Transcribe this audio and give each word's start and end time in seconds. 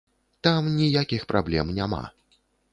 Там 0.47 0.69
ніякіх 0.77 1.29
праблем 1.35 1.73
няма. 1.79 2.03